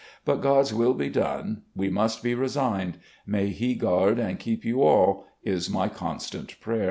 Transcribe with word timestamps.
But 0.25 0.41
God's 0.41 0.73
will 0.73 0.95
be 0.95 1.09
done. 1.11 1.61
We 1.75 1.87
must 1.91 2.23
be 2.23 2.33
resigned. 2.33 2.97
May 3.27 3.49
He 3.49 3.75
guard 3.75 4.17
and 4.17 4.39
keep 4.39 4.65
you 4.65 4.81
all, 4.81 5.27
is 5.43 5.69
my 5.69 5.89
constant 5.89 6.59
prayer." 6.59 6.79